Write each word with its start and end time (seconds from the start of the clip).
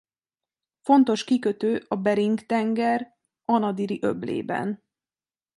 Fontos 0.81 1.23
kikötő 1.23 1.85
a 1.87 1.95
Bering-tenger 1.95 3.17
Anadiri-öblében. 3.45 4.83